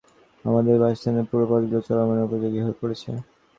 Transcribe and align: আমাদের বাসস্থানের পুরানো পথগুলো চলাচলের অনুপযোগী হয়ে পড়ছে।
আমাদের 0.45 0.75
বাসস্থানের 0.81 1.25
পুরানো 1.29 1.47
পথগুলো 1.51 1.79
চলাচলের 1.79 2.13
অনুপযোগী 2.15 2.59
হয়ে 2.61 2.79
পড়ছে। 2.79 3.09